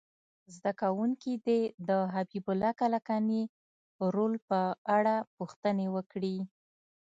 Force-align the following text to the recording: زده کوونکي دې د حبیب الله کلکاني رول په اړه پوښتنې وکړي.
زده 0.55 0.71
کوونکي 0.81 1.33
دې 1.45 1.61
د 1.87 1.89
حبیب 2.13 2.45
الله 2.51 2.71
کلکاني 2.81 3.41
رول 4.15 4.33
په 4.49 4.59
اړه 4.97 5.15
پوښتنې 5.37 5.87
وکړي. 5.95 6.37